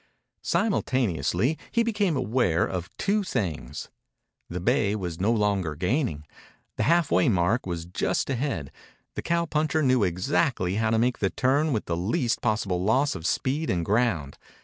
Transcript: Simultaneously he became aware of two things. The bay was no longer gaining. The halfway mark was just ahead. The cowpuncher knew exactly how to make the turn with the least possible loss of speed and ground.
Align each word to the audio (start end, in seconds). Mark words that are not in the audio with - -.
Simultaneously 0.41 1.59
he 1.71 1.83
became 1.83 2.17
aware 2.17 2.65
of 2.65 2.89
two 2.97 3.23
things. 3.23 3.89
The 4.49 4.59
bay 4.59 4.95
was 4.95 5.19
no 5.19 5.31
longer 5.31 5.75
gaining. 5.75 6.25
The 6.77 6.83
halfway 6.89 7.29
mark 7.29 7.67
was 7.67 7.85
just 7.85 8.27
ahead. 8.27 8.71
The 9.13 9.21
cowpuncher 9.21 9.83
knew 9.83 10.03
exactly 10.03 10.77
how 10.77 10.89
to 10.89 10.97
make 10.97 11.19
the 11.19 11.29
turn 11.29 11.71
with 11.71 11.85
the 11.85 11.95
least 11.95 12.41
possible 12.41 12.83
loss 12.83 13.13
of 13.13 13.27
speed 13.27 13.69
and 13.69 13.85
ground. 13.85 14.39